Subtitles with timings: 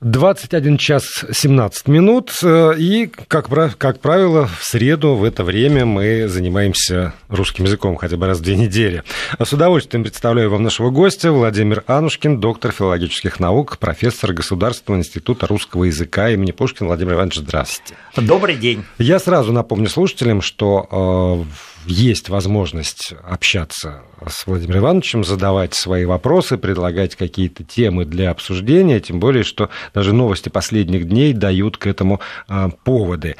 [0.00, 2.32] 21 час 17 минут.
[2.42, 8.16] Э, и, как, как правило, в среду в это время мы занимаемся русским языком хотя
[8.16, 9.02] бы раз в две недели.
[9.42, 15.84] С удовольствием представляю вам нашего гостя Владимир Анушкин, доктор филологических наук, профессор Государственного института русского
[15.84, 16.88] языка имени Пушкина.
[16.88, 17.94] Владимир Иванович, здравствуйте.
[18.16, 18.84] Добрый день.
[18.98, 26.56] Я сразу напомню слушателям, что э, есть возможность общаться с Владимиром Ивановичем, задавать свои вопросы,
[26.56, 32.20] предлагать какие-то темы для обсуждения, тем более, что даже новости последних дней дают к этому
[32.48, 33.36] а, поводы.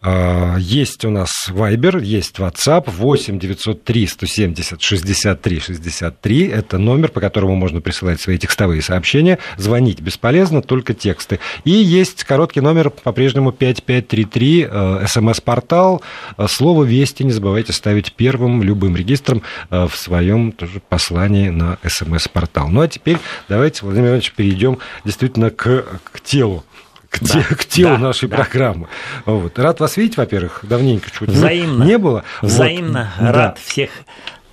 [0.00, 6.46] А, есть у нас Viber, есть WhatsApp 8 903 170 63 63.
[6.48, 9.38] Это номер, по которому можно присылать свои текстовые сообщения.
[9.56, 11.40] Звонить бесполезно, только тексты.
[11.64, 16.02] И есть короткий номер по-прежнему 5533, э, смс-портал.
[16.46, 22.68] Слово «Вести» не забывайте ставить первым любым регистром э, в своем тоже послании на смс-портал.
[22.68, 26.64] Ну а теперь давайте, Владимир Иванович, перейдем действительно к, к телу
[27.10, 28.36] к, да, те, к телу да, нашей да.
[28.36, 28.88] программы.
[29.24, 29.58] Вот.
[29.58, 31.84] Рад вас видеть, во-первых, давненько чего-то Взаимно.
[31.84, 32.24] не было.
[32.42, 33.12] Взаимно.
[33.18, 33.24] Вот.
[33.24, 33.56] Рад да.
[33.64, 33.90] всех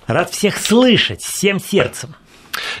[0.06, 2.14] рад всех слышать всем сердцем.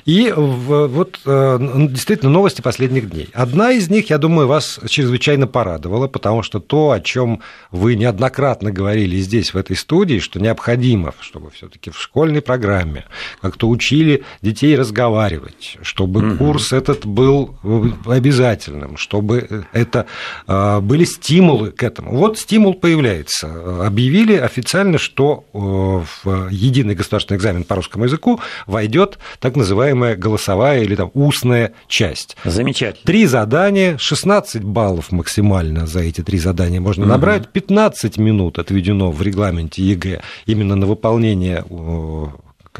[0.04, 1.58] И вот э,
[1.90, 3.28] действительно новости последних дней.
[3.32, 8.70] Одна из них, я думаю, вас чрезвычайно порадовала, потому что то, о чем вы неоднократно
[8.70, 13.04] говорили здесь, в этой студии, что необходимо, чтобы все-таки в школьной программе
[13.40, 16.36] как-то учили детей разговаривать, чтобы угу.
[16.38, 17.56] курс этот был
[18.06, 20.06] обязательным, чтобы это
[20.46, 22.16] э, были стимулы к этому.
[22.16, 23.86] Вот стимул появляется.
[23.86, 30.16] Объявили официально, что э, в единый государственный экзамен по русскому языку войдет так называемый называемая
[30.16, 32.36] голосовая или там устная часть.
[32.44, 33.04] Замечательно.
[33.04, 37.10] Три задания, 16 баллов максимально за эти три задания можно угу.
[37.10, 41.64] набрать, 15 минут отведено в регламенте ЕГЭ именно на выполнение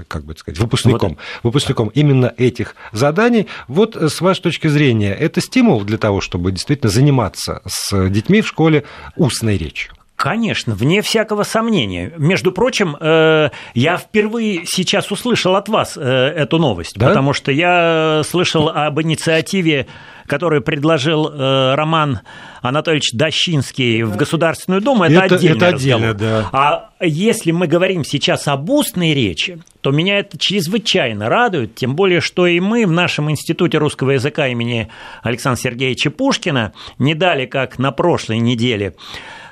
[0.08, 1.18] как бы сказать, выпускником, вот.
[1.42, 3.46] выпускником именно этих заданий.
[3.66, 8.46] Вот с вашей точки зрения, это стимул для того, чтобы действительно заниматься с детьми в
[8.46, 8.84] школе
[9.16, 9.95] устной речью?
[10.16, 12.10] Конечно, вне всякого сомнения.
[12.16, 17.08] Между прочим, э, я впервые сейчас услышал от вас э, эту новость, да?
[17.08, 19.86] потому что я слышал об инициативе,
[20.26, 22.20] которую предложил э, Роман
[22.62, 25.04] Анатольевич Дощинский в Государственную Думу.
[25.04, 26.48] Это, это отдельный это отдельно, да.
[26.50, 32.22] А если мы говорим сейчас об устной речи, то меня это чрезвычайно радует, тем более,
[32.22, 34.88] что и мы в нашем Институте русского языка имени
[35.22, 38.94] Александра Сергеевича Пушкина не дали, как на прошлой неделе,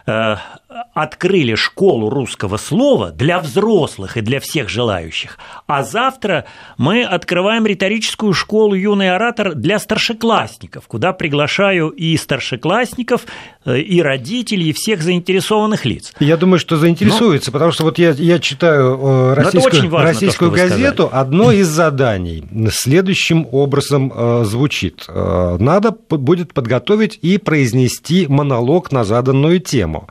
[0.07, 0.37] Э,
[0.93, 5.39] открыли школу русского слова для взрослых и для всех желающих.
[5.67, 6.47] А завтра
[6.79, 13.27] мы открываем риторическую школу «Юный оратор» для старшеклассников, куда приглашаю и старшеклассников,
[13.65, 16.13] э, и родителей, и всех заинтересованных лиц.
[16.19, 17.53] Я думаю, что заинтересуется, Но...
[17.53, 22.45] потому что вот я, я читаю э, российскую, важно, российскую то, газету, одно из заданий
[22.71, 25.07] следующим образом звучит.
[25.09, 30.09] Надо будет подготовить и произнести монолог на заданную тему тему.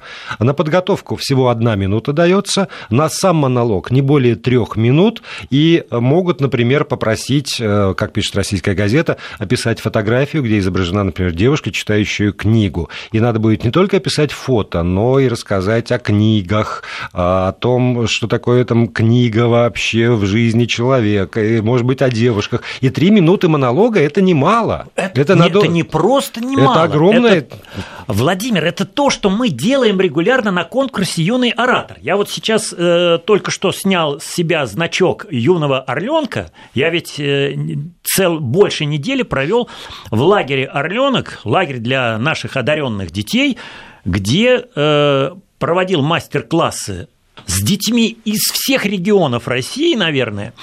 [0.54, 6.42] На подготовку всего одна минута дается, на сам монолог не более трех минут, и могут,
[6.42, 12.92] например, попросить, э, как пишет российская газета, описать фотографию, где изображена, например, девушка, читающая книгу.
[13.12, 16.84] И надо будет не только описать фото, но и рассказать о книгах,
[17.14, 22.62] о том, что такое там книга вообще в жизни человека, и, может быть, о девушках.
[22.82, 24.86] И три минуты монолога– это немало.
[24.96, 25.58] Это, это, надо...
[25.58, 26.74] это не просто немало.
[26.74, 27.38] Это огромное...
[27.38, 27.58] Это...
[28.06, 29.98] Владимир, это то, что мы делаем делаем
[30.44, 31.98] регулярно на конкурсе «Юный оратор».
[32.02, 36.52] Я вот сейчас э, только что снял с себя значок юного орленка.
[36.74, 37.56] Я ведь э,
[38.04, 39.70] цел, больше недели провел
[40.12, 43.58] в лагере «Орленок», лагерь для наших одаренных детей,
[44.06, 47.08] где э, проводил мастер-классы
[47.46, 50.54] с детьми из всех регионов России, наверное.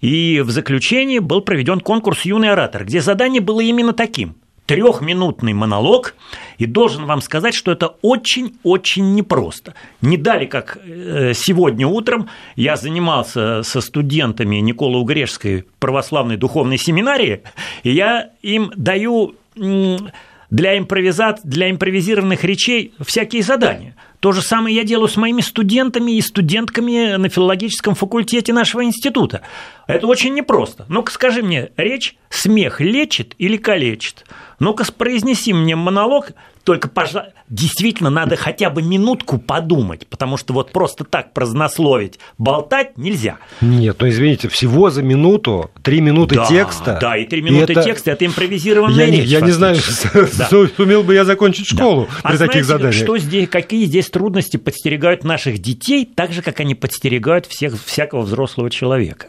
[0.00, 4.34] И в заключении был проведен конкурс «Юный оратор», где задание было именно таким–
[4.68, 6.14] трехминутный монолог,
[6.58, 9.72] и должен вам сказать, что это очень-очень непросто.
[10.02, 17.40] Не дали, как э, сегодня утром я занимался со студентами Николы Угрешской православной духовной семинарии,
[17.82, 23.94] и я им даю для, импровизат, для импровизированных речей всякие задания.
[24.20, 29.42] То же самое я делаю с моими студентами и студентками на филологическом факультете нашего института.
[29.86, 30.86] Это очень непросто.
[30.88, 34.24] Ну-ка скажи мне, речь смех лечит или калечит?
[34.58, 36.32] Ну-ка произнеси мне монолог,
[36.68, 42.98] только, пожалуйста, действительно надо хотя бы минутку подумать, потому что вот просто так празднословить, болтать
[42.98, 43.38] нельзя.
[43.62, 46.98] Нет, ну извините, всего за минуту, три минуты да, текста.
[47.00, 47.82] Да, и три минуты это...
[47.84, 49.24] текста– это импровизированная я, речь.
[49.24, 49.78] Я не знаю,
[50.12, 50.48] да.
[50.76, 52.28] сумел бы я закончить школу да.
[52.28, 53.02] при а таких знаете, заданиях.
[53.02, 58.20] Что здесь, какие здесь трудности подстерегают наших детей, так же, как они подстерегают всех, всякого
[58.20, 59.28] взрослого человека?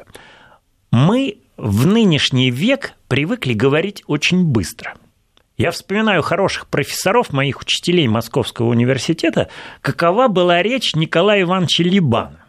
[0.92, 4.96] Мы в нынешний век привыкли говорить очень быстро–
[5.60, 9.50] Я вспоминаю хороших профессоров, моих учителей Московского университета,
[9.82, 12.46] какова была речь Николая Ивановича Либана.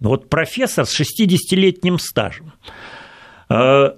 [0.00, 2.54] Вот профессор с 60-летним стажем.
[3.50, 3.90] Э,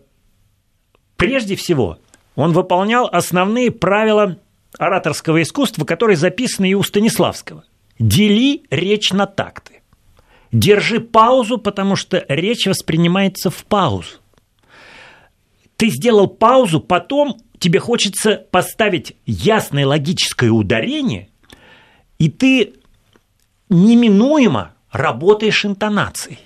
[1.16, 2.00] прежде всего,
[2.34, 4.36] он выполнял основные правила
[4.76, 7.62] ораторского искусства, которые записаны и у Станиславского.
[8.00, 9.82] Дели речь на такты.
[10.50, 14.16] Держи паузу, потому что речь воспринимается в паузу.
[15.76, 21.28] Ты сделал паузу, потом тебе хочется поставить ясное логическое ударение,
[22.18, 22.74] и ты
[23.68, 26.38] неминуемо работаешь интонацией.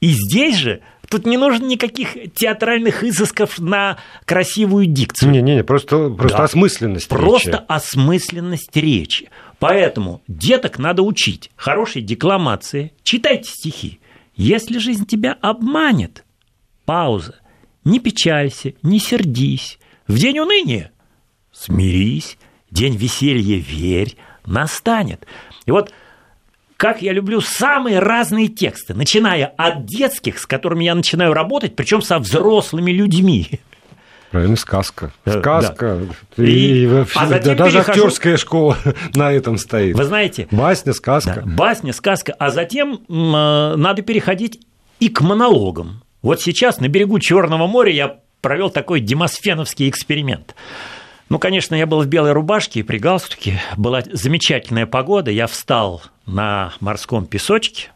[0.00, 3.96] И здесь же Тут не нужно никаких театральных изысков на
[4.26, 5.30] красивую дикцию.
[5.30, 6.44] Не-не-не, просто, просто да.
[6.44, 7.62] осмысленность Просто речи.
[7.66, 9.30] осмысленность речи.
[9.58, 12.92] Поэтому деток надо учить хорошей декламации.
[13.02, 14.00] Читайте стихи.
[14.36, 16.24] Если жизнь тебя обманет,
[16.84, 17.36] пауза.
[17.84, 19.78] Не печалься, не сердись.
[20.08, 20.90] В день уныния
[21.52, 22.38] смирись,
[22.70, 24.16] день веселья верь,
[24.46, 25.26] настанет.
[25.66, 25.92] И вот
[26.78, 32.00] как я люблю самые разные тексты, начиная от детских, с которыми я начинаю работать, причем
[32.00, 33.60] со взрослыми людьми.
[34.30, 35.12] Правильно, сказка.
[35.24, 36.00] Э, сказка.
[36.36, 36.44] Да.
[36.44, 38.00] И, и а затем даже перехожу...
[38.04, 38.76] актерская школа
[39.14, 39.96] на этом стоит.
[39.96, 40.48] Вы знаете.
[40.50, 41.42] Басня, сказка.
[41.44, 42.32] Да, басня, сказка.
[42.38, 44.60] А затем э, надо переходить
[45.00, 46.02] и к монологам.
[46.22, 50.54] Вот сейчас на берегу Черного моря я провел такой демосфеновский эксперимент.
[51.28, 53.60] Ну, конечно, я был в белой рубашке и при галстуке.
[53.76, 55.30] Была замечательная погода.
[55.30, 57.90] Я встал на морском песочке,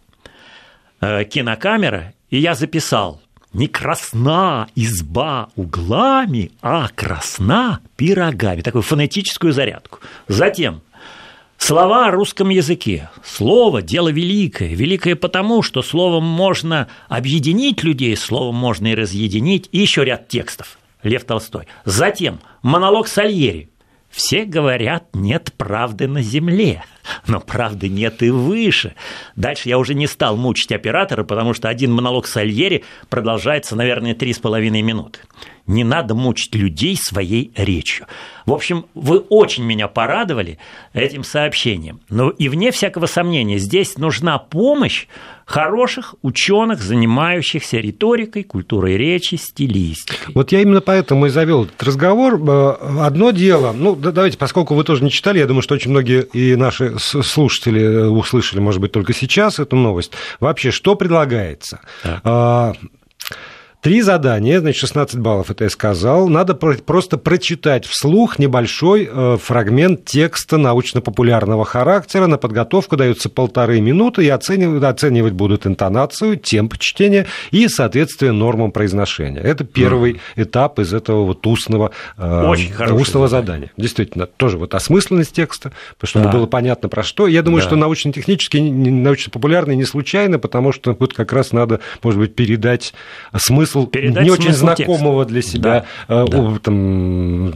[1.00, 3.22] э, кинокамера, и я записал
[3.52, 8.62] не красна изба углами, а красна пирогами.
[8.62, 9.98] Такую фонетическую зарядку.
[10.28, 10.82] Затем
[11.64, 13.08] Слова о русском языке.
[13.24, 14.74] Слово– дело великое.
[14.74, 19.68] Великое потому, что словом можно объединить людей, словом можно и разъединить.
[19.70, 20.76] И еще ряд текстов.
[21.04, 21.68] Лев Толстой.
[21.84, 23.70] Затем монолог Сальери.
[24.10, 26.82] Все говорят, нет правды на земле,
[27.26, 28.94] но правды нет и выше.
[29.36, 34.32] Дальше я уже не стал мучить оператора, потому что один монолог Сальери продолжается, наверное, три
[34.32, 35.20] с половиной минуты.
[35.66, 38.06] Не надо мучить людей своей речью.
[38.46, 40.58] В общем, вы очень меня порадовали
[40.92, 42.00] этим сообщением.
[42.08, 45.06] Но и вне всякого сомнения, здесь нужна помощь
[45.44, 50.34] хороших ученых, занимающихся риторикой, культурой речи, стилистикой.
[50.34, 52.40] Вот я именно поэтому и завел этот разговор.
[52.48, 56.22] Э, одно дело, ну давайте, поскольку вы тоже не читали, я думаю, что очень многие
[56.22, 60.12] и наши слушатели э, услышали, может быть, только сейчас эту новость.
[60.40, 61.80] Вообще, что предлагается?
[62.04, 62.74] Да.
[63.82, 66.28] Три задания, значит, 16 баллов, это я сказал.
[66.28, 72.28] Надо просто прочитать вслух небольшой э, фрагмент текста научно-популярного характера.
[72.28, 78.70] На подготовку даются полторы минуты, и оценивать, оценивать будут интонацию, темп чтения и соответствие нормам
[78.70, 79.40] произношения.
[79.40, 80.20] Это первый mm.
[80.36, 82.54] этап из этого вот устного, э,
[82.92, 83.72] устного задания.
[83.76, 85.72] Действительно, тоже вот осмысленность текста,
[86.04, 86.30] чтобы да.
[86.30, 87.26] было понятно про что.
[87.26, 87.66] Я думаю, да.
[87.66, 92.94] что научно-технический, научно-популярный не случайно, потому что вот как раз надо, может быть, передать
[93.36, 95.32] смысл смысл Передать не очень знакомого текста.
[95.32, 96.22] для себя, да.
[96.22, 96.58] Э, да.
[96.62, 97.54] Там,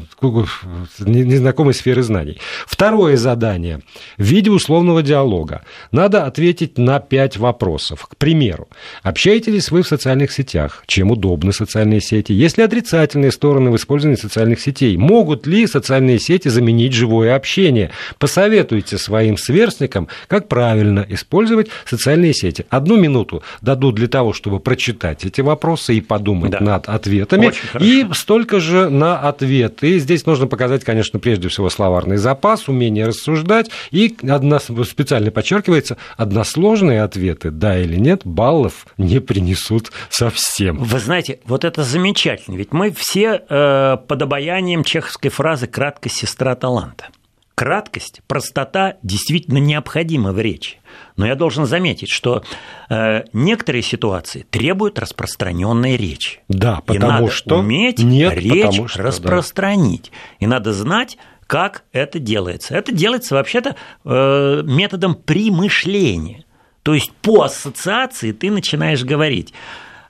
[1.01, 2.39] незнакомой сферы знаний.
[2.67, 3.81] Второе задание.
[4.17, 8.07] В виде условного диалога надо ответить на пять вопросов.
[8.07, 8.69] К примеру,
[9.03, 10.85] общаетесь ли вы в социальных сетях?
[10.87, 12.33] Чем удобны социальные сети?
[12.33, 14.97] Есть ли отрицательные стороны в использовании социальных сетей?
[14.97, 17.91] Могут ли социальные сети заменить живое общение?
[18.19, 22.67] Посоветуйте своим сверстникам, как правильно использовать социальные сети.
[22.71, 26.61] Одну минуту дадут для того, чтобы прочитать эти вопросы и подумать да.
[26.61, 29.91] над ответами, и столько же на ответы.
[29.91, 35.97] И здесь нужно показать, конечно, прежде всего словарный запас, умение рассуждать, и одна, специально подчеркивается,
[36.17, 40.79] односложные ответы, да или нет, баллов не принесут совсем.
[40.79, 46.55] Вы знаете, вот это замечательно, ведь мы все э, под обаянием чеховской фразы «краткость сестра
[46.55, 47.07] таланта».
[47.55, 50.77] Краткость, простота действительно необходима в речи.
[51.17, 52.43] Но я должен заметить, что
[52.89, 56.41] э, некоторые ситуации требуют распространенной речи.
[56.49, 60.11] Да, потому и надо что уметь нет, речь что, распространить.
[60.11, 60.37] Да.
[60.41, 62.75] И надо знать, как это делается.
[62.75, 66.45] Это делается вообще-то э, методом примышления.
[66.83, 69.53] То есть по ассоциации ты начинаешь говорить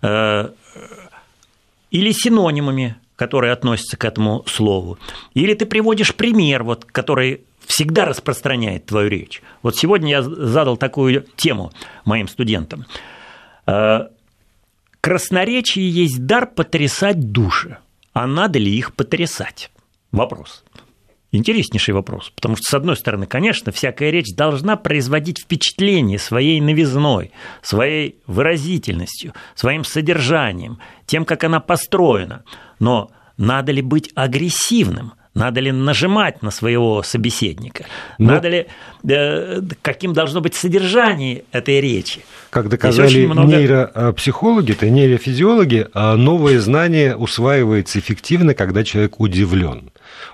[0.02, 0.50] э,
[1.90, 4.98] или синонимами, которые относятся к этому слову,
[5.34, 9.42] или ты приводишь пример, вот, который всегда распространяет твою речь.
[9.62, 11.72] Вот сегодня я задал такую тему
[12.04, 12.86] моим студентам.
[13.66, 14.08] Э,
[15.00, 17.78] красноречие есть дар потрясать души.
[18.12, 19.70] А надо ли их потрясать?
[20.10, 20.64] Вопрос.
[21.32, 27.32] Интереснейший вопрос, потому что, с одной стороны, конечно, всякая речь должна производить впечатление своей новизной,
[27.60, 32.44] своей выразительностью, своим содержанием, тем, как она построена.
[32.78, 37.84] Но надо ли быть агрессивным, надо ли нажимать на своего собеседника?
[38.18, 38.26] Но...
[38.26, 38.66] Ну, надо ли
[39.08, 42.20] э, каким должно быть содержание этой речи?
[42.50, 43.48] Как доказали много...
[43.48, 49.90] нейропсихологи, то нейрофизиологи, а новое знание усваивается эффективно, когда человек удивлен.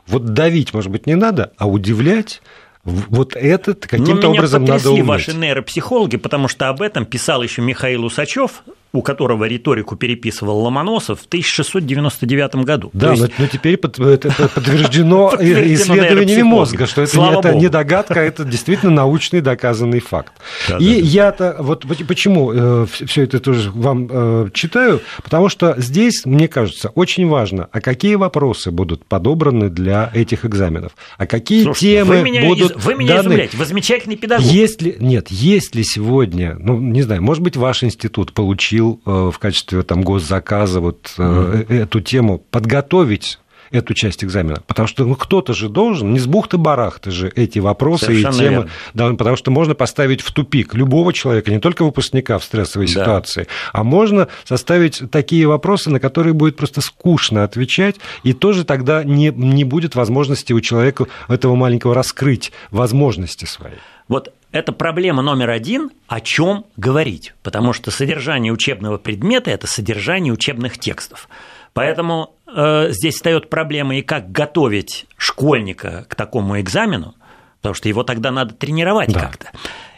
[0.06, 2.40] Вот давить, может быть, не надо, а удивлять
[2.84, 5.04] вот это каким-то образом надо уметь.
[5.04, 11.20] ваши нейропсихологи, потому что об этом писал еще Михаил Усачев у которого риторику переписывал Ломоносов
[11.20, 12.90] в 1699 году.
[12.92, 13.22] Да, есть...
[13.22, 18.44] но, но теперь под, это подтверждено исследованиями мозга, что это, это не догадка, а это
[18.44, 20.32] действительно научный доказанный факт.
[20.68, 25.74] Да, и да, я-то вот почему э, все это тоже вам э, читаю, потому что
[25.78, 31.64] здесь, мне кажется, очень важно, а какие вопросы будут подобраны для этих экзаменов, а какие
[31.64, 33.26] Слушайте, темы вы меня, будут Вы меня даны.
[33.28, 34.44] изумляете, вы замечательный педагог.
[34.44, 39.00] Есть ли, нет, есть ли сегодня, ну, не знаю, может быть, ваш институт получил попросил
[39.06, 41.82] э, в качестве там, госзаказа вот mm-hmm.
[41.82, 43.38] эту тему подготовить
[43.70, 44.62] эту часть экзамена.
[44.66, 48.68] Потому что ну, кто-то же должен, не с бухты-барахты же эти вопросы Совершенно и темы.
[48.92, 52.92] Да, потому что можно поставить в тупик любого человека, не только выпускника в стрессовой да.
[52.92, 59.04] ситуации, а можно составить такие вопросы, на которые будет просто скучно отвечать, и тоже тогда
[59.04, 63.72] не, не будет возможности у человека этого маленького раскрыть возможности свои.
[64.06, 70.32] Вот это проблема номер один, о чем говорить, потому что содержание учебного предмета– это содержание
[70.32, 71.28] учебных текстов.
[71.72, 77.14] Поэтому э, здесь встает проблема и как готовить школьника к такому экзамену,
[77.60, 79.20] потому что его тогда надо тренировать да.
[79.20, 79.50] как-то.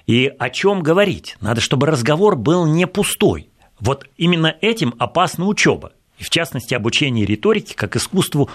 [0.06, 1.36] И о чем говорить?
[1.40, 3.50] Надо, чтобы разговор был не пустой.
[3.80, 8.48] Вот именно этим опасна учеба, и в частности обучение риторики как искусству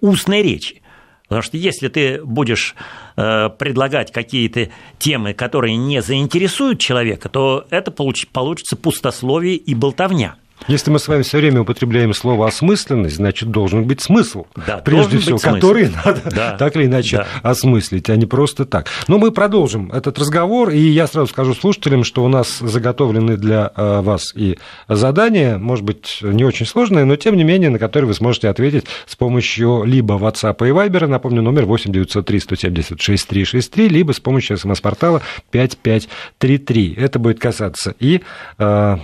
[0.00, 0.82] устной речи.
[1.28, 2.74] Потому что если ты будешь
[3.16, 10.36] э, предлагать какие-то темы, которые не заинтересуют человека, то это получится пустословие и болтовня.
[10.66, 14.46] Если мы с вами все время употребляем слово осмысленность, значит, должен быть смысл.
[14.66, 16.00] Да, прежде всего, который смысл.
[16.04, 16.56] надо да.
[16.58, 17.26] так или иначе да.
[17.42, 18.88] осмыслить, а не просто так.
[19.06, 23.70] Но мы продолжим этот разговор, и я сразу скажу слушателям, что у нас заготовлены для
[23.74, 28.08] э, вас и задания, может быть, не очень сложные, но тем не менее, на которые
[28.08, 33.88] вы сможете ответить с помощью либо WhatsApp и Viber, напомню, номер 8 903 170 6363,
[33.88, 36.94] либо с помощью смс-портала 5533.
[36.98, 38.22] Это будет касаться и
[38.58, 38.98] э,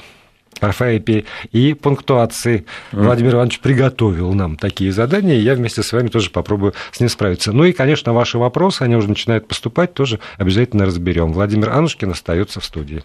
[0.61, 2.65] орфоэпии и пунктуации.
[2.93, 3.05] Mm.
[3.05, 7.09] Владимир Иванович приготовил нам такие задания, и я вместе с вами тоже попробую с ним
[7.09, 7.53] справиться.
[7.53, 11.33] Ну и, конечно, ваши вопросы, они уже начинают поступать, тоже обязательно разберем.
[11.33, 13.03] Владимир Анушкин остается в студии.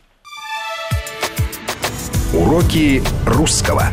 [2.33, 3.85] Уроки русского.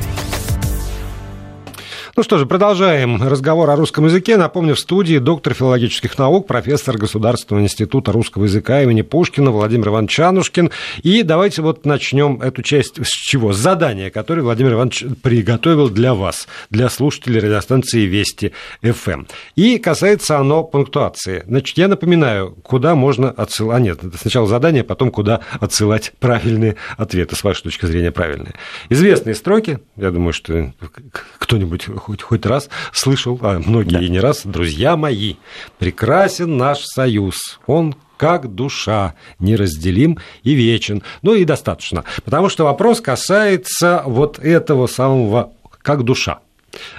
[2.16, 4.38] Ну что же, продолжаем разговор о русском языке.
[4.38, 10.12] Напомню, в студии доктор филологических наук, профессор Государственного института русского языка имени Пушкина Владимир Иванович
[10.12, 10.70] Чанушкин.
[11.02, 13.52] И давайте вот начнем эту часть с чего?
[13.52, 19.24] С задания, которое Владимир Иванович приготовил для вас, для слушателей радиостанции Вести ФМ.
[19.54, 21.44] И касается оно пунктуации.
[21.46, 23.76] Значит, я напоминаю, куда можно отсылать...
[23.76, 28.54] А нет, сначала задание, потом куда отсылать правильные ответы, с вашей точки зрения правильные.
[28.88, 30.72] Известные строки, я думаю, что
[31.38, 34.08] кто-нибудь хоть, хоть раз слышал, а многие да.
[34.08, 35.34] не раз, друзья мои,
[35.78, 41.02] прекрасен наш союз, он как душа, неразделим и вечен.
[41.22, 46.38] Ну и достаточно, потому что вопрос касается вот этого самого как душа.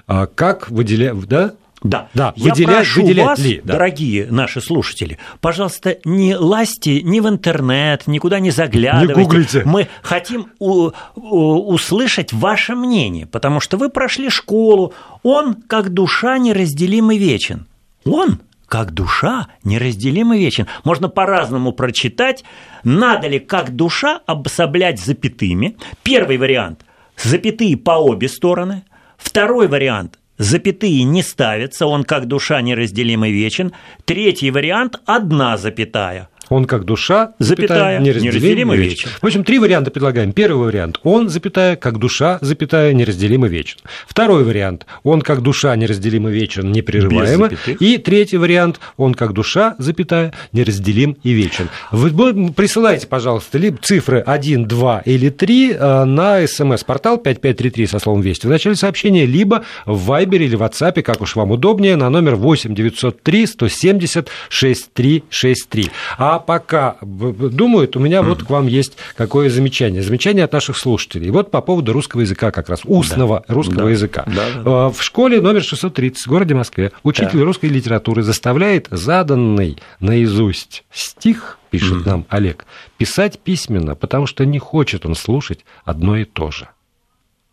[0.08, 1.54] А как выделять, да?
[1.84, 2.34] Да, да.
[2.36, 3.74] Я выделять, прошу выделять вас, ли, да.
[3.74, 9.20] дорогие наши слушатели, пожалуйста, не лазьте ни в интернет, никуда не заглядывайте.
[9.20, 9.64] Не гуглите.
[9.64, 14.94] Мы хотим у, у, услышать ваше мнение, потому что вы прошли школу.
[15.22, 17.68] Он, как душа, неразделимый вечен.
[18.06, 20.68] Он, как душа, неразделимый вечен.
[20.84, 22.44] Можно по-разному прочитать.
[22.84, 25.78] Надо ли, как душа, обособлять запятыми?
[26.02, 26.86] Первый вариант–
[27.18, 28.84] запятые по обе стороны.
[29.18, 33.74] Второй вариант– запятые не ставятся, он как душа неразделимый вечен.
[34.06, 39.10] Третий вариант– одна запятая– он как душа, запятая, неразделим и вечен.
[39.22, 40.32] В общем, три варианта предлагаем.
[40.32, 43.80] Первый вариант– он, запятая, как душа, запятая, неразделим и вечен.
[44.08, 47.52] Второй вариант– он как душа, неразделим и вечен, непрерываемо.
[47.80, 51.70] И третий вариант– он как душа, запятая, неразделим и вечен.
[51.92, 52.12] Вы
[52.52, 58.48] присылайте, пожалуйста, либо цифры 1, 2 или 3 э, на смс-портал 5533 со словом «Вести»
[58.48, 62.74] в начале сообщения, либо в Viber или WhatsApp, как уж вам удобнее, на номер 8
[62.74, 65.92] 903 170 6363.
[66.18, 70.02] А а пока думают, у меня вот к вам есть какое замечание.
[70.02, 71.30] Замечание от наших слушателей.
[71.32, 73.54] Вот по поводу русского языка как раз, устного да.
[73.54, 73.90] русского да.
[73.90, 74.24] языка.
[74.28, 74.90] Да, да.
[74.90, 77.46] В школе номер 630 в городе Москве учитель да.
[77.46, 82.66] русской литературы заставляет заданный наизусть стих, пишет нам Олег,
[82.98, 86.68] писать письменно, потому что не хочет он слушать одно и то же.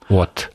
[0.08, 0.52] Вот.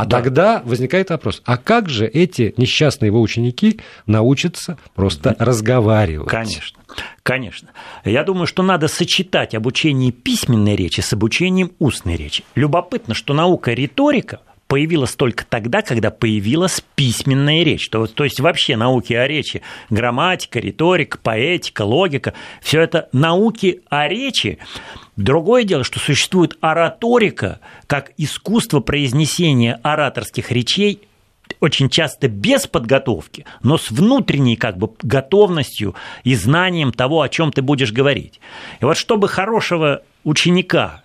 [0.00, 0.22] А да.
[0.22, 6.28] тогда возникает вопрос, а как же эти несчастные его ученики научатся просто разговаривать?
[6.30, 6.80] Конечно.
[7.22, 7.68] Конечно.
[8.04, 12.44] Я думаю, что надо сочетать обучение письменной речи с обучением устной речи.
[12.54, 14.40] Любопытно, что наука риторика
[14.70, 17.88] появилась только тогда, когда появилась письменная речь.
[17.88, 24.06] То, то есть вообще науки о речи, грамматика, риторика, поэтика, логика, все это науки о
[24.06, 24.58] речи.
[25.16, 27.58] Другое дело, что существует ораторика
[27.88, 31.00] как искусство произнесения ораторских речей
[31.58, 37.50] очень часто без подготовки, но с внутренней как бы готовностью и знанием того, о чем
[37.50, 38.40] ты будешь говорить.
[38.80, 41.02] И вот чтобы хорошего ученика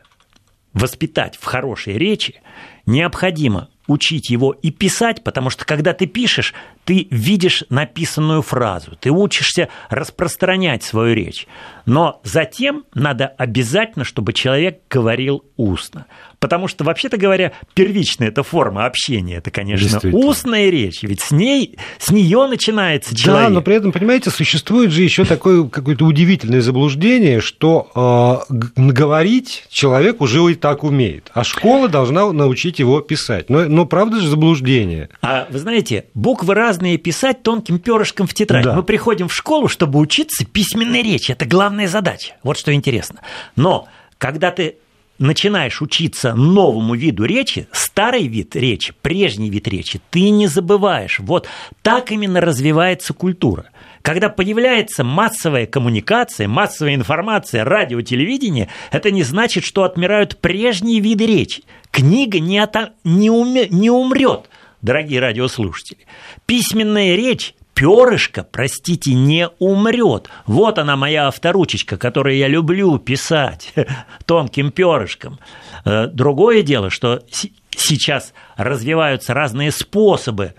[0.74, 2.36] воспитать в хорошей речи,
[2.86, 6.54] необходимо учить его и писать, потому что когда ты пишешь,
[6.86, 11.48] ты видишь написанную фразу, ты учишься распространять свою речь.
[11.86, 16.06] Но затем надо обязательно, чтобы человек говорил устно.
[16.40, 21.78] Потому что, вообще-то говоря, первичная эта форма общения, это, конечно, устная речь, ведь с ней,
[21.98, 23.50] с нее начинается человек.
[23.50, 29.66] Да, но при этом, понимаете, существует же еще такое какое-то удивительное заблуждение, что э, говорить
[29.70, 33.50] человек уже и так умеет, а школа должна научить его писать.
[33.50, 35.10] Но, но правда же заблуждение.
[35.22, 38.66] А вы знаете, буквы разные писать тонким перышком в тетрадь.
[38.66, 38.76] Да.
[38.76, 41.32] Мы приходим в школу, чтобы учиться письменной речи.
[41.32, 41.46] Это
[41.76, 42.36] главная задача.
[42.42, 43.20] Вот что интересно.
[43.58, 44.78] Но когда ты
[45.20, 51.20] начинаешь учиться новому виду речи, старый вид речи, прежний вид речи, ты не забываешь.
[51.20, 51.50] Вот
[51.82, 53.66] так именно развивается культура.
[54.02, 61.26] Когда появляется массовая коммуникация, массовая информация, радио, телевидение, это не значит, что отмирают прежние виды
[61.26, 61.64] речи.
[61.92, 62.94] Книга не, ото...
[63.04, 63.68] не, уме...
[63.70, 64.50] не умрет,
[64.82, 66.06] дорогие радиослушатели.
[66.46, 70.30] Письменная речь перышко, простите, не умрет.
[70.48, 73.74] Вот она моя авторучечка, которую я люблю писать
[74.26, 75.38] тонким перышком.
[75.84, 77.22] Э, другое дело, что
[77.70, 80.56] сейчас развиваются разные способы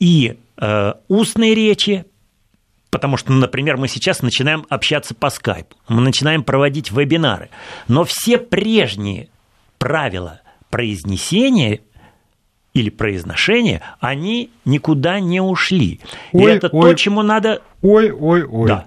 [0.00, 2.04] и э, устной речи,
[2.90, 7.50] потому что, например, мы сейчас начинаем общаться по скайпу, мы начинаем проводить вебинары,
[7.86, 9.28] но все прежние
[9.78, 11.80] правила произнесения
[12.74, 16.00] или произношения, они никуда не ушли.
[16.32, 17.62] Ой, И это ой, то, чему надо...
[17.82, 18.68] Ой, ой, ой.
[18.68, 18.86] Да.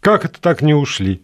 [0.00, 1.22] Как это так не ушли?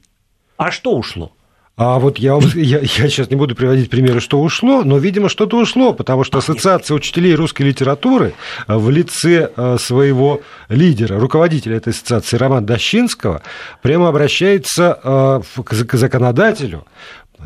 [0.57, 1.33] А что ушло?
[1.77, 5.57] А вот я, я, я сейчас не буду приводить примеры, что ушло, но, видимо, что-то
[5.57, 8.35] ушло, потому что Ассоциация учителей русской литературы
[8.67, 13.41] в лице э, своего лидера, руководителя этой ассоциации Романа Дощинского,
[13.81, 16.85] прямо обращается э, к законодателю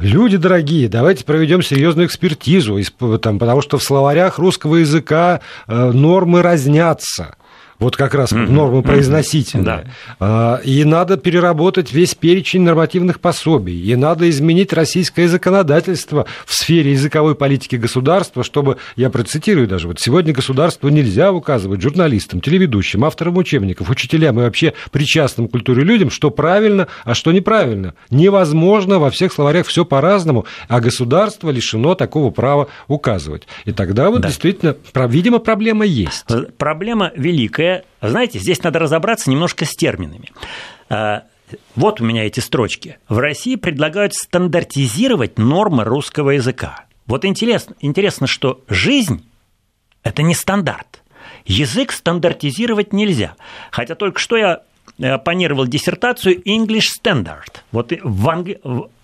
[0.01, 2.79] Люди дорогие, давайте проведем серьезную экспертизу,
[3.19, 7.37] там, потому что в словарях русского языка э, нормы разнятся
[7.79, 8.51] вот как раз mm-hmm.
[8.51, 9.87] нормы произносительные.
[10.21, 10.63] Mm-hmm.
[10.65, 17.35] И надо переработать весь перечень нормативных пособий, и надо изменить российское законодательство в сфере языковой
[17.35, 23.91] политики государства, чтобы, я процитирую даже, вот сегодня государству нельзя указывать журналистам, телеведущим, авторам учебников,
[23.91, 27.95] учителям и вообще причастным к культуре людям, что правильно, а что неправильно.
[28.11, 33.47] Невозможно, во всех словарях все по-разному, а государство лишено такого права указывать.
[33.65, 34.29] И тогда вот да.
[34.29, 36.31] действительно, видимо, проблема есть.
[36.31, 40.31] Э, проблема великая языке, знаете, здесь надо разобраться немножко с терминами.
[40.89, 41.25] А,
[41.75, 42.99] вот у меня эти строчки.
[43.09, 46.85] В России предлагают стандартизировать нормы русского языка.
[47.07, 49.29] Вот интересно, интересно, что жизнь–
[50.03, 51.03] это не стандарт.
[51.45, 53.37] Язык стандартизировать нельзя.
[53.71, 54.63] Хотя только что я
[54.99, 57.61] э, планировал диссертацию English Standard.
[57.73, 58.61] Вот в Англи...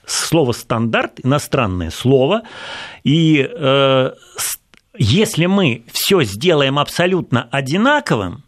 [0.06, 2.42] слово стандарт иностранное слово,
[3.04, 4.10] и э,
[4.96, 8.42] если мы все сделаем абсолютно одинаковым,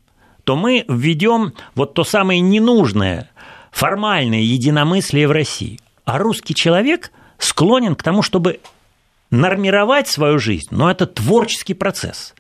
[0.45, 3.31] то мы введем вот то самое ненужное,
[3.71, 5.79] формальное единомыслие в России.
[6.05, 8.61] А русский человек склонен к тому, чтобы
[9.31, 12.35] нормировать свою жизнь, но это творческий процесс.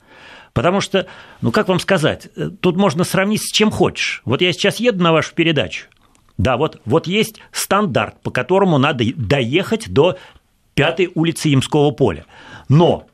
[0.52, 1.06] Потому что,
[1.40, 4.20] ну как вам сказать, э, тут можно сравнить с чем хочешь.
[4.24, 5.86] Вот я сейчас еду на вашу передачу.
[6.36, 10.18] Да, вот, вот есть стандарт, по которому надо доехать до
[10.74, 12.26] пятой улицы Ямского поля.
[12.68, 13.06] Но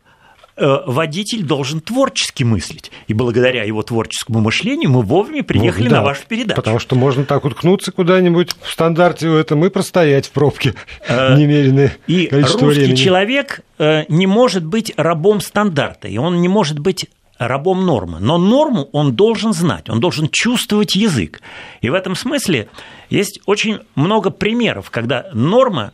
[0.59, 2.91] водитель должен творчески мыслить.
[3.07, 6.57] И благодаря его творческому мышлению мы вовремя приехали ну, да, на вашу передачу.
[6.57, 10.75] Потому что можно так уткнуться куда-нибудь в стандарте этом и простоять в пробке
[11.07, 12.97] э, немеренное и количество русский времени.
[12.97, 17.07] человек э, не может быть рабом стандарта, и он не может быть
[17.39, 18.19] рабом нормы.
[18.21, 21.41] Но норму он должен знать, он должен чувствовать язык.
[21.81, 22.69] И в этом смысле
[23.11, 25.93] есть очень много примеров, когда норма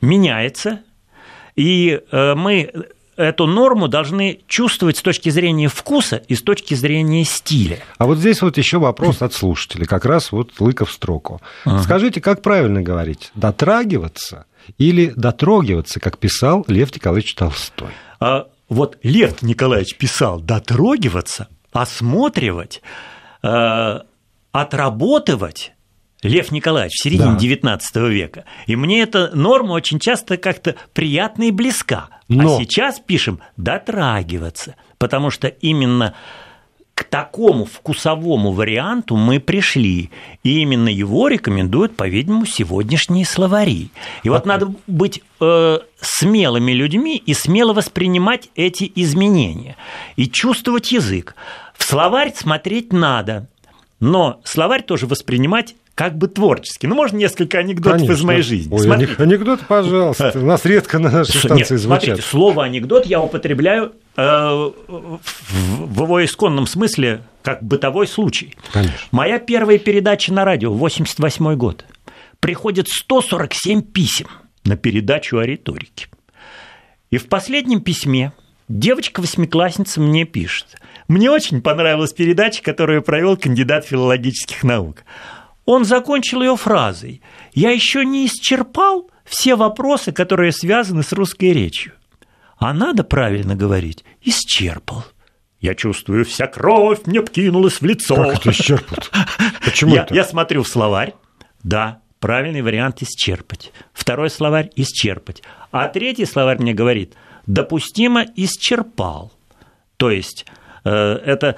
[0.00, 0.80] меняется,
[1.54, 2.72] и мы
[3.16, 7.78] эту норму должны чувствовать с точки зрения вкуса и с точки зрения стиля.
[7.98, 11.40] А вот здесь вот еще вопрос от слушателей, как раз вот лыка в строку.
[11.64, 11.82] Ага.
[11.82, 13.30] Скажите, как правильно говорить?
[13.34, 14.46] Дотрагиваться
[14.78, 17.90] или дотрогиваться, как писал Лев Николаевич Толстой?
[18.20, 22.82] А вот Лев Николаевич писал дотрогиваться, осматривать,
[23.42, 24.00] э,
[24.52, 25.72] отработывать.
[26.24, 28.08] Лев Николаевич в середине да.
[28.08, 28.44] Века.
[28.66, 32.08] И мне эта норма очень часто как-то приятна и близка.
[32.10, 32.56] А Но...
[32.56, 36.14] А сейчас пишем дотрагиваться, потому что именно
[36.94, 40.10] к такому вкусовому варианту мы пришли.
[40.44, 43.90] И именно его рекомендуют, по-видимому, сегодняшние словари.
[44.22, 49.76] И вот надо быть э, смелыми людьми и смело воспринимать эти изменения.
[50.16, 51.34] И чувствовать язык.
[51.76, 53.48] В словарь смотреть надо,
[53.98, 56.86] но словарь тоже воспринимать как бы творчески.
[56.86, 58.14] Ну, можно несколько анекдотов Конечно.
[58.14, 58.74] из моей жизни.
[58.74, 59.14] Ой, Смотрите.
[59.18, 60.32] анекдот, пожалуйста.
[60.34, 62.02] У нас редко на нашей станции Нет, звучат.
[62.04, 64.22] Смотрите, слово анекдот я употребляю э,
[64.88, 68.56] в его исконном смысле как бытовой случай.
[68.72, 68.98] Конечно.
[69.12, 71.84] Моя первая передача на радио, 88 год.
[72.40, 74.26] Приходит 147 писем
[74.64, 76.08] на передачу о риторике.
[77.10, 78.32] И в последнем письме
[78.68, 80.66] девочка-восьмиклассница мне пишет.
[81.06, 85.04] Мне очень понравилась передача, которую провел кандидат филологических наук.
[85.64, 87.22] Он закончил ее фразой
[87.52, 91.92] «Я еще не исчерпал все вопросы, которые связаны с русской речью».
[92.58, 95.04] А надо правильно говорить «исчерпал».
[95.60, 98.16] Я чувствую, вся кровь мне вкинулась в лицо.
[98.16, 98.98] Как это исчерпал?
[99.64, 100.14] Почему я, это?
[100.14, 101.14] Я смотрю в словарь.
[101.62, 103.72] Да, правильный вариант исчерпать.
[103.94, 105.42] Второй словарь исчерпать.
[105.70, 107.14] А третий словарь мне говорит
[107.46, 109.32] допустимо исчерпал.
[109.96, 110.46] То есть
[110.84, 111.56] э, это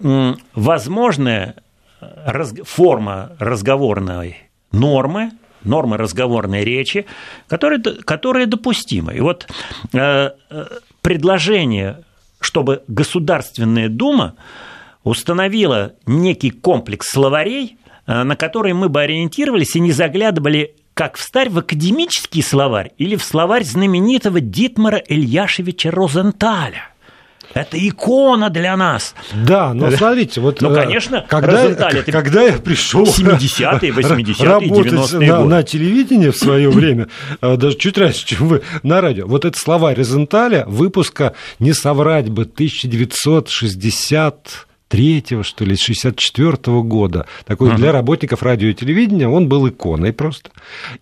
[0.00, 1.56] э, возможная
[2.00, 5.32] раз, форма разговорной нормы,
[5.64, 7.06] нормы разговорной речи,
[7.48, 9.14] которые, которые допустимы.
[9.14, 9.48] И вот
[9.92, 10.66] э, э,
[11.00, 12.04] предложение,
[12.40, 14.36] чтобы Государственная Дума
[15.04, 21.48] установила некий комплекс словарей, э, на который мы бы ориентировались и не заглядывали как встарь
[21.48, 26.88] в академический словарь или в словарь знаменитого Дитмара Ильяшевича Розенталя–
[27.54, 29.14] это икона для нас.
[29.34, 30.60] Да, но смотрите, вот...
[30.60, 36.36] Ну, конечно, когда, это когда я пришел 70-е, 80-е, работать 90-е на, на телевидении в
[36.36, 37.08] свое время,
[37.40, 42.28] э, даже чуть раньше, чем вы на радио, вот этот словарь Розенталя выпуска, не соврать
[42.28, 47.26] бы, 1960 третьего, что ли, 64 -го года.
[47.44, 47.76] Такой uh-huh.
[47.76, 50.50] для работников радио и телевидения он был иконой просто.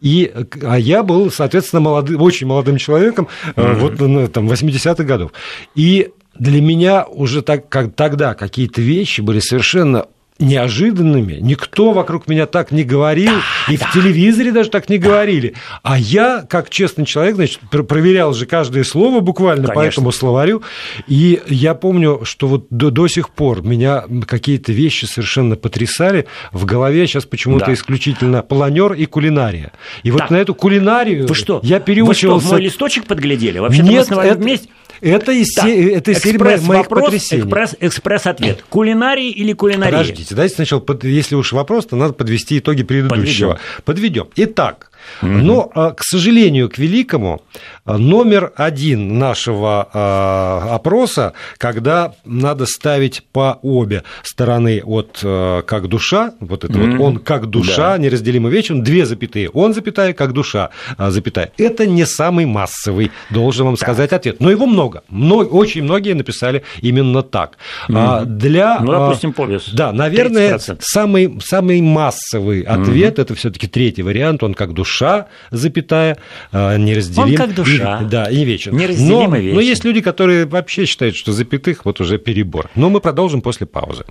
[0.00, 0.32] И,
[0.62, 3.74] а я был, соответственно, молодым, очень молодым человеком, uh-huh.
[3.76, 5.32] вот ну, там, 80-х годов.
[5.74, 10.07] И для меня уже так, как тогда какие-то вещи были совершенно
[10.38, 11.38] неожиданными.
[11.40, 13.33] Никто вокруг меня так не говорил,
[13.66, 13.87] да, и да.
[13.87, 15.09] в телевизоре даже так не да.
[15.09, 15.55] говорили.
[15.83, 19.75] А я, как честный человек, значит, проверял же каждое слово буквально Конечно.
[19.75, 20.62] по этому словарю.
[21.07, 26.27] И я помню, что вот до, до сих пор меня какие-то вещи совершенно потрясали.
[26.53, 27.75] В голове сейчас почему-то да.
[27.75, 29.72] исключительно планер и кулинария.
[30.03, 31.61] И вот на эту кулинарию Вы что?
[31.62, 32.44] я переучивался...
[32.44, 33.59] Вы что, мой листочек подглядели?
[33.59, 34.38] Вообще-то Нет, мы это...
[34.38, 34.68] вместе...
[35.01, 35.92] Это из, так, се...
[35.92, 37.42] это из серии моих вопрос, потрясений.
[37.42, 38.64] Экспресс, экспресс-ответ.
[38.68, 39.99] Кулинарий или кулинария?
[39.99, 43.58] Подождите, дайте сначала, если уж вопрос, то надо подвести итоги предыдущего.
[43.84, 44.26] Подведем.
[44.26, 44.28] Подведем.
[44.36, 44.90] Итак,
[45.22, 45.30] Угу.
[45.30, 47.42] Но, а, к сожалению, к великому,
[47.84, 55.18] а, номер один нашего а, опроса, когда надо ставить по обе стороны от
[55.66, 56.86] как душа, вот это угу.
[56.86, 57.98] вот он как душа, да.
[57.98, 61.52] неразделимо вечен, две запятые, он запятая, как душа, запятая.
[61.56, 64.40] Это не самый массовый, должен вам сказать ответ.
[64.40, 65.02] Но его много.
[65.08, 67.58] много очень многие написали именно так.
[67.88, 68.26] Угу.
[68.26, 69.70] Для, ну, допустим, повес.
[69.72, 73.22] Да, наверное, самый, самый массовый ответ, угу.
[73.22, 76.16] это все таки третий вариант, он как душа душа, запятая,
[76.52, 77.30] а, неразделим.
[77.30, 78.00] Он как душа.
[78.02, 78.76] И, да, и вечен.
[78.76, 79.54] Неразделим но, и вечен.
[79.56, 82.70] Но есть люди, которые вообще считают, что запятых вот уже перебор.
[82.74, 84.04] Но мы продолжим после паузы.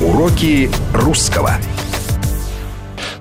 [0.00, 1.52] Уроки русского.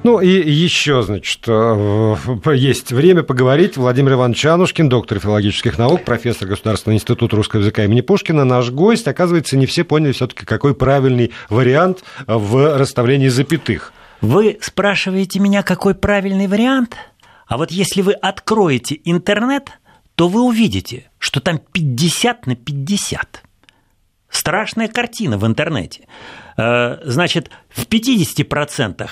[0.04, 2.16] Ну и еще, значит, э,
[2.54, 3.76] есть время поговорить.
[3.76, 9.08] Владимир Иванович Анушкин, доктор филологических наук, профессор Государственного института русского языка имени Пушкина, наш гость.
[9.08, 13.92] Оказывается, не все поняли все-таки, какой правильный вариант в расставлении запятых.
[14.22, 16.96] Вы спрашиваете меня, какой правильный вариант?
[17.48, 19.72] А вот если вы откроете интернет,
[20.16, 23.44] то вы увидите, что там 50 на 50.
[24.30, 26.08] Страшная картина в интернете.
[26.58, 29.10] Э, значит, в 50%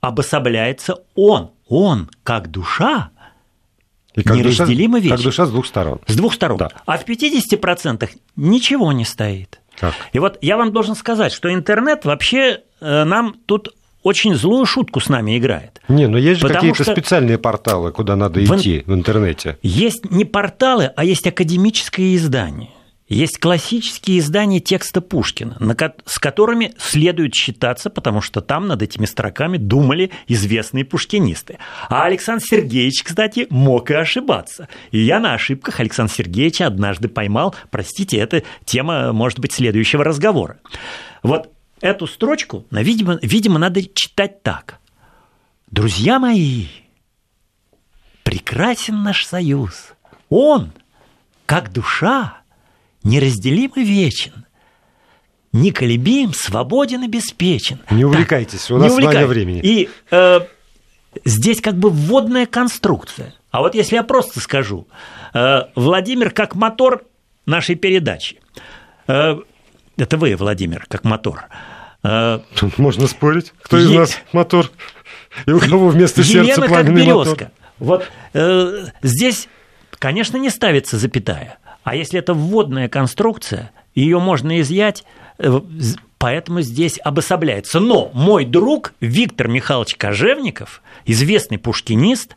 [0.00, 3.10] обособляется он, он как душа,
[4.14, 6.00] и как неразделимо душа, Как душа с двух сторон.
[6.06, 6.58] С двух сторон.
[6.58, 6.70] Да.
[6.84, 9.60] А в 50% ничего не стоит.
[9.78, 9.94] Как?
[10.12, 15.00] И вот я вам должен сказать, что интернет вообще э, нам тут очень злую шутку
[15.00, 15.80] с нами играет.
[15.88, 18.44] Не, но есть же какие-то специальные порталы, куда надо в...
[18.44, 19.58] идти в интернете.
[19.62, 22.70] Есть не порталы, а есть академическое издание.
[23.08, 25.56] есть классические издания текста Пушкина,
[26.04, 31.58] с которыми следует считаться, потому что там над этими строками думали известные пушкинисты.
[31.88, 34.68] А Александр Сергеевич, кстати, мог и ошибаться.
[34.90, 37.54] И я на ошибках Александра Сергеевича однажды поймал.
[37.70, 40.58] Простите, это тема, может быть, следующего разговора.
[41.22, 41.50] Вот
[41.82, 44.78] эту строчку, видимо, видимо надо читать так.
[45.70, 46.68] Друзья мои,
[48.22, 49.92] прекрасен наш союз.
[50.30, 50.72] Он,
[51.44, 52.38] как душа,
[53.02, 54.46] неразделим и вечен.
[55.52, 57.80] Неколебим, свободен и беспечен.
[57.90, 59.60] Не увлекайтесь, так, у нас мало времени.
[59.62, 60.40] И э,
[61.26, 63.34] здесь как бы вводная конструкция.
[63.50, 64.86] А вот если я просто скажу,
[65.34, 67.04] э, Владимир как мотор
[67.44, 68.40] нашей передачи.
[69.08, 69.36] Э,
[70.02, 71.44] это вы, Владимир, как мотор.
[72.02, 74.68] Э, Тут можно спорить, кто из нас мотор,
[75.46, 77.38] и у кого вместо сердца пламенный мотор.
[77.78, 79.48] Вот э, здесь,
[79.98, 81.58] конечно, не ставится запятая.
[81.84, 85.04] А если это вводная конструкция, ее можно изъять,
[85.38, 85.60] э,
[86.18, 87.78] поэтому здесь обособляется.
[87.78, 92.34] Но мой друг Виктор Михайлович Кожевников, известный пушкинист,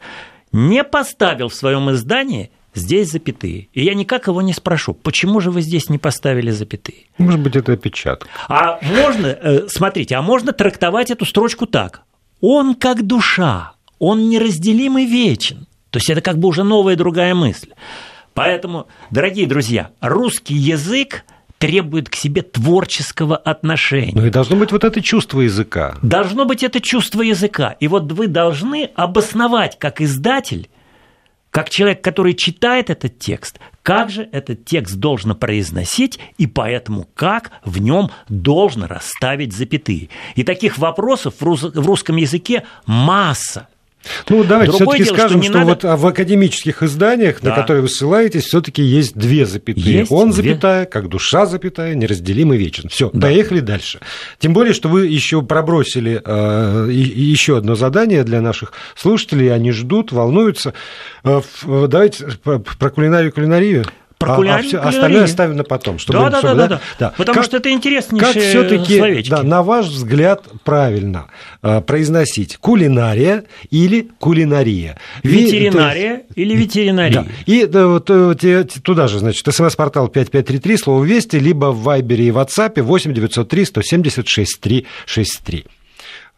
[0.51, 3.69] не поставил в своем издании здесь запятые.
[3.73, 7.07] И я никак его не спрошу, почему же вы здесь не поставили запятые?
[7.17, 8.27] Может быть, это опечатка.
[8.47, 12.01] А можно, э, смотрите, а можно трактовать эту строчку так.
[12.41, 15.67] Он как душа, он неразделимый вечен.
[15.89, 17.69] То есть это как бы уже новая другая мысль.
[18.33, 21.23] Поэтому, дорогие друзья, русский язык
[21.57, 24.11] требует к себе творческого отношения.
[24.13, 25.95] Ну и должно быть вот это чувство языка.
[26.01, 27.75] Должно быть это чувство языка.
[27.79, 30.69] И вот вы должны обосновать как издатель,
[31.56, 37.52] как человек, который читает этот текст, как же этот текст должен произносить и поэтому как
[37.63, 40.10] в нем должно расставить запятые.
[40.36, 43.70] И таких вопросов в русском языке масса.
[44.30, 45.88] Ну, давайте все-таки скажем, что, что надо...
[45.88, 47.50] вот в академических изданиях, да.
[47.50, 50.00] на которые вы ссылаетесь, все-таки есть две запятые.
[50.00, 50.52] Есть Он две...
[50.52, 52.89] запятая, как душа запятая, неразделимый вечен.
[52.89, 53.28] Все, да.
[53.28, 54.00] поехали дальше.
[54.39, 59.54] Тем более, что вы еще пробросили э, еще одно задание для наших слушателей.
[59.54, 60.74] Они ждут, волнуются.
[61.24, 63.86] Э, давайте про кулинарию кулинарию.
[64.17, 65.99] Про а, а все, остальное оставим на потом.
[65.99, 69.43] Чтобы, да, да, чтобы, да, да, да, Потому как, что это интереснейшие Как все-таки, да,
[69.43, 71.28] на ваш взгляд, правильно
[71.62, 74.97] э, произносить кулинария или кулинария?
[75.23, 77.23] Ветеринария Ви, или ветеринария?
[77.23, 77.28] Да.
[77.45, 82.32] И да, вот, э, туда же, значит, смс-портал 5533, слово «Вести», либо в Вайбере и
[82.32, 85.65] WhatsApp 8 903 170 6363.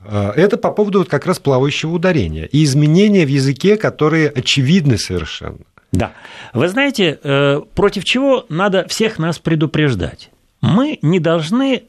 [0.09, 5.59] Это по поводу вот как раз плавающего ударения и изменения в языке, которые очевидны совершенно.
[5.91, 6.13] Да.
[6.53, 10.31] Вы знаете, э, против чего надо всех нас предупреждать?
[10.61, 11.83] Мы не должны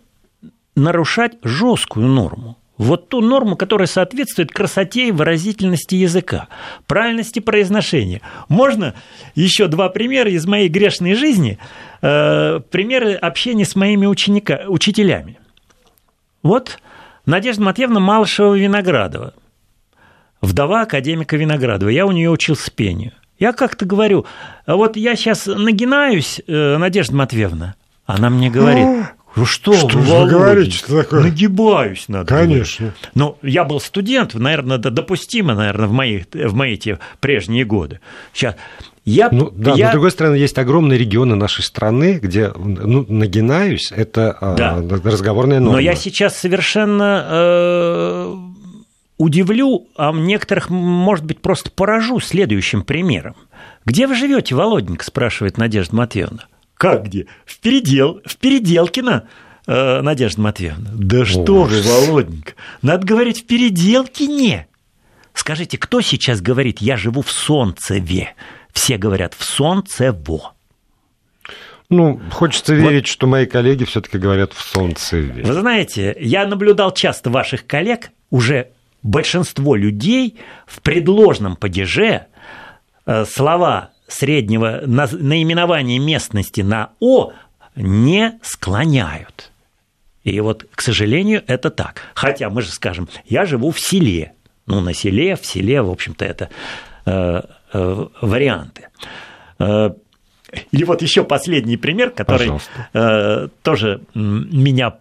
[0.76, 2.56] нарушать жесткую норму.
[2.76, 6.46] Вот ту норму, которая соответствует красоте и выразительности языка,
[6.87, 8.20] правильности произношения.
[8.48, 8.94] Можно
[9.34, 11.58] еще два примера из моей грешной жизни,
[12.02, 15.38] э, примеры общения с моими ученика, учителями.
[16.44, 16.78] Вот
[17.26, 19.34] Надежда Матвеевна Малышева-Виноградова,
[20.40, 21.88] вдова академика Виноградова.
[21.88, 23.12] Я у нее учился пению.
[23.38, 24.27] Я как-то говорю,
[24.66, 27.74] а вот я сейчас нагинаюсь, э, Надежда Матвеевна,
[28.05, 28.87] она мне говорит,
[29.37, 31.22] ну что, что вы, вы говорите, что такое?
[31.22, 32.27] Нагибаюсь надо.
[32.27, 32.87] Конечно.
[32.87, 33.11] Говорить.
[33.14, 38.01] Ну, я был студент, наверное, это допустимо, наверное, в мои, в мои те прежние годы.
[38.33, 38.57] Сейчас.
[39.05, 39.87] Я, ну, да, я...
[39.87, 44.98] но с другой стороны, есть огромные регионы нашей страны, где ну, нагинаюсь, это а, да.
[45.03, 45.77] разговорная норма.
[45.77, 48.37] Но я сейчас совершенно э,
[49.18, 53.37] удивлю, а некоторых, может быть, просто поражу следующим примером.
[53.85, 56.44] «Где вы живете, Володенька?»– спрашивает Надежда Матвеевна.
[56.74, 57.26] «Как где?
[57.44, 59.28] В, передел, в Переделкино,
[59.66, 60.90] э, Надежда Матвеевна».
[60.94, 64.68] «Да что вы, Володенька, надо говорить в Переделкине».
[65.35, 68.35] Скажите, кто сейчас говорит «я живу в Солнцеве»?
[68.72, 70.54] Все говорят «в Солнцево».
[71.90, 73.09] Ну, хочется верить, вот.
[73.09, 75.42] что мои коллеги все-таки говорят в Солнцеве.
[75.42, 78.68] Вы знаете, я наблюдал часто ваших коллег уже
[79.02, 82.26] большинство людей в предложном падеже
[83.06, 87.32] э, слова среднего наименования местности на «о»
[87.76, 89.52] не склоняют.
[90.24, 92.02] И вот, к сожалению, это так.
[92.14, 94.32] Хотя мы же скажем, я живу в селе.
[94.66, 96.50] Ну, на селе, в селе, в общем-то, это
[97.06, 98.88] э, э, варианты.
[100.70, 102.50] Или вот еще последний пример, который
[102.94, 104.94] э, тоже меня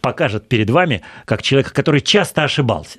[0.00, 2.98] покажет перед вами, как человека, который часто ошибался.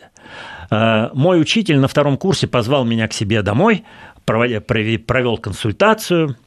[0.70, 3.84] Э, мой учитель на втором курсе позвал меня к себе домой,
[4.26, 6.38] провел консультацию,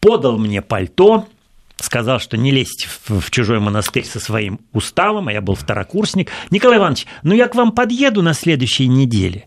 [0.00, 1.26] подал мне пальто,
[1.76, 6.30] сказал, что не лезть в чужой монастырь со своим уставом, а я был второкурсник.
[6.50, 9.44] Николай Иванович, ну я к вам подъеду на следующей неделе.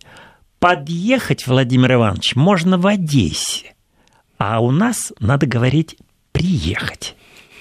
[0.59, 3.73] Подъехать, Владимир Иванович, можно в Одессе.
[4.39, 5.97] А у нас надо говорить
[6.31, 7.15] приехать.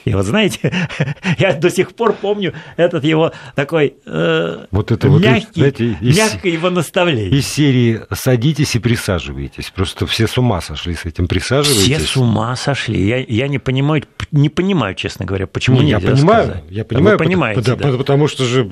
[0.08, 0.72] И вот знаете,
[1.38, 6.16] я до сих пор помню этот его такой э, вот это мягкий, вот, знаете, из,
[6.16, 7.28] мягкое его наставление.
[7.28, 9.70] Из серии «Садитесь и присаживайтесь».
[9.70, 11.84] Просто все с ума сошли с этим «присаживайтесь».
[11.84, 13.06] Все с ума сошли.
[13.06, 16.64] Я, я не, понимаю, не понимаю, честно говоря, почему не, я понимаю, сказать.
[16.70, 17.98] Я понимаю, Вы понимаете, потому, да.
[17.98, 18.68] потому, что же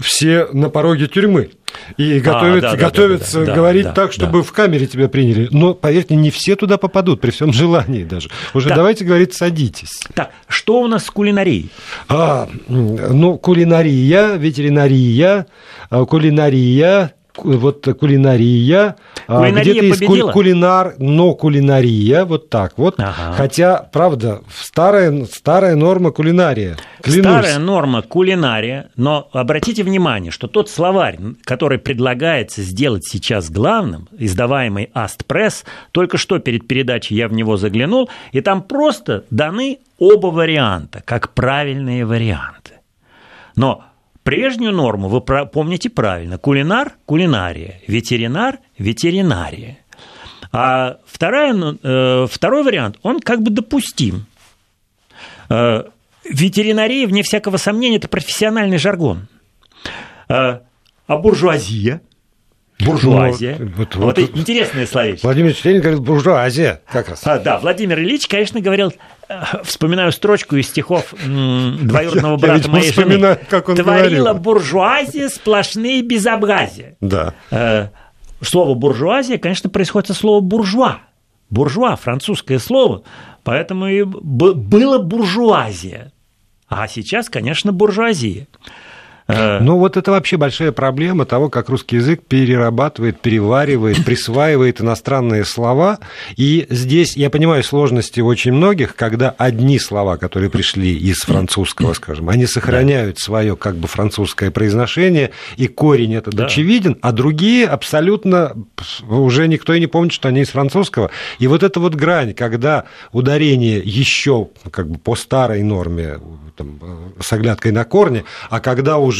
[0.00, 1.50] все на пороге тюрьмы.
[1.96, 4.42] И готовятся, а, да, готовятся да, да, говорить да, так, чтобы да.
[4.42, 5.48] в камере тебя приняли.
[5.50, 8.30] Но, поверьте, не все туда попадут, при всем желании даже.
[8.54, 8.76] Уже да.
[8.76, 10.00] давайте говорить, садитесь.
[10.14, 11.70] Так, что у нас с кулинарией?
[12.08, 15.46] А, ну, кулинария, ветеринария,
[15.90, 18.96] кулинария, вот кулинария,
[19.26, 20.32] кулинария где-то есть победила?
[20.32, 22.94] кулинар, но кулинария, вот так вот.
[22.98, 23.34] Ага.
[23.36, 26.76] Хотя, правда, старая, старая норма кулинария.
[27.02, 27.24] Клянусь.
[27.24, 34.90] Старая норма кулинария, но обратите внимание, что тот словарь, который предлагается сделать сейчас главным, издаваемый
[34.92, 41.02] Астпресс, только что перед передачей я в него заглянул, и там просто даны оба варианта,
[41.04, 42.72] как правильные варианты.
[43.54, 43.84] Но
[44.26, 46.36] Прежнюю норму вы помните правильно.
[46.36, 49.78] Кулинар– кулинария, ветеринар– ветеринария.
[50.50, 54.26] А вторая, э, второй вариант, он как бы допустим.
[55.48, 55.84] Э,
[56.24, 59.28] ветеринария, вне всякого сомнения, это профессиональный жаргон.
[60.28, 60.58] Э,
[61.06, 62.00] а буржуазия–
[62.84, 63.56] Буржуазия.
[63.58, 65.24] Ну, вот, вот, вот интересное словечко.
[65.26, 67.22] Владимир Ильич говорит буржуазия, как раз.
[67.24, 68.92] А, да, Владимир Ильич, конечно, говорил,
[69.28, 73.38] э, вспоминаю строчку из стихов двоюродного брата я, моей жены.
[73.48, 74.42] Как он Творила говорил.
[74.42, 76.96] буржуазия сплошные безобразия.
[77.00, 77.32] Да.
[77.50, 77.88] Э,
[78.42, 80.98] слово буржуазия, конечно, происходит от слова буржуа.
[81.48, 83.04] Буржуа, французское слово,
[83.42, 86.12] поэтому и было буржуазия.
[86.68, 88.48] А сейчас, конечно, буржуазия.
[89.28, 95.98] Ну, вот это вообще большая проблема того, как русский язык перерабатывает, переваривает, присваивает иностранные слова.
[96.36, 102.28] И здесь, я понимаю, сложности очень многих, когда одни слова, которые пришли из французского, скажем,
[102.28, 106.46] они сохраняют свое как бы французское произношение, и корень этот да.
[106.46, 108.54] очевиден, а другие абсолютно
[109.08, 111.10] уже никто и не помнит, что они из французского.
[111.40, 116.18] И вот эта вот грань, когда ударение еще как бы по старой норме
[116.56, 116.78] там,
[117.20, 119.15] с оглядкой на корни, а когда уже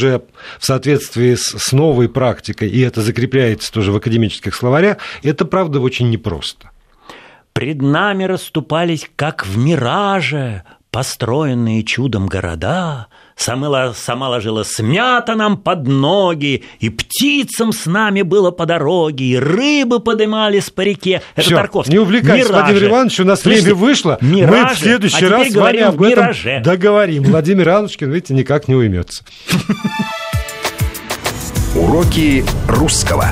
[0.59, 5.79] в соответствии с, с новой практикой, и это закрепляется тоже в академических словарях, это, правда,
[5.79, 6.71] очень непросто.
[7.53, 15.87] Пред нами расступались, как в мираже, построенные чудом города, Сама, сама ложила смята нам под
[15.87, 21.21] ноги, и птицам с нами было по дороге, и рыбы подымались по реке.
[21.35, 21.93] Это Всё, Тарковский.
[21.93, 22.63] Не увлекайся, Миражи.
[22.63, 24.17] Владимир Иванович, у нас Слушайте, время вышло.
[24.21, 26.61] Миражи, Мы в следующий а раз с вами об этом мираже.
[26.65, 27.23] договорим.
[27.23, 29.23] Владимир Ивановичкин, видите, никак не уймется.
[31.75, 33.27] Уроки русского.